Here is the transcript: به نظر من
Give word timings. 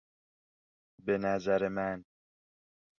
به 1.05 1.17
نظر 1.17 1.67
من 1.67 2.05